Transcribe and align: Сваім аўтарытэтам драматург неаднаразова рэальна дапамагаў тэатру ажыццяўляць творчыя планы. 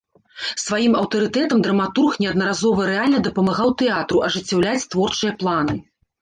Сваім 0.61 0.93
аўтарытэтам 1.01 1.59
драматург 1.67 2.17
неаднаразова 2.23 2.87
рэальна 2.91 3.19
дапамагаў 3.27 3.69
тэатру 3.83 4.23
ажыццяўляць 4.31 4.87
творчыя 4.95 5.37
планы. 5.45 5.79